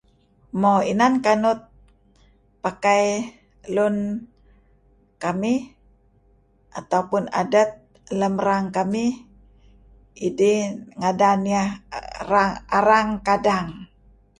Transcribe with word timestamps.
Mo 0.59 0.71
inan 0.91 1.13
kanut 1.25 1.59
pakai 2.63 3.03
lun 3.75 3.95
kamih 5.23 5.61
ataupun 6.79 7.23
adet 7.41 7.69
lem 8.19 8.35
erang 8.41 8.65
kamih 8.75 9.13
idih 10.27 10.59
ngadan 10.99 11.41
iyeh 11.51 11.69
arang 12.77 13.09
kadang. 13.27 13.67